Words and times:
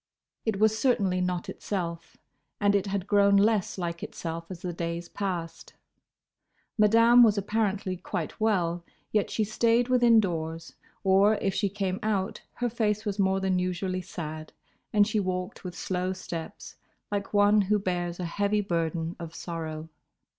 It 0.47 0.59
was 0.59 0.75
certainly 0.79 1.21
not 1.21 1.47
itself, 1.47 2.17
and 2.59 2.73
it 2.73 2.87
had 2.87 3.05
grown 3.05 3.37
less 3.37 3.77
like 3.77 4.01
itself 4.01 4.49
as 4.49 4.63
the 4.63 4.73
days 4.73 5.07
passed. 5.07 5.75
Madame 6.75 7.21
was 7.21 7.37
apparently 7.37 7.97
quite 7.97 8.39
well, 8.39 8.83
yet 9.11 9.29
she 9.29 9.43
stayed 9.43 9.89
within 9.89 10.19
doors, 10.19 10.73
or, 11.03 11.35
if 11.35 11.53
she 11.53 11.69
came 11.69 11.99
out, 12.01 12.41
her 12.53 12.67
face 12.71 13.05
was 13.05 13.19
more 13.19 13.39
than 13.39 13.59
usually 13.59 14.01
sad, 14.01 14.53
and 14.91 15.05
she 15.07 15.19
walked 15.19 15.63
with 15.63 15.77
slow 15.77 16.13
steps, 16.13 16.77
like 17.11 17.31
one 17.31 17.61
who 17.61 17.77
bears 17.77 18.19
a 18.19 18.25
heavy 18.25 18.61
burden 18.61 19.15
of 19.19 19.35
sorrow. 19.35 19.87